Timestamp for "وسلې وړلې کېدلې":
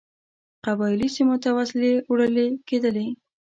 1.57-3.07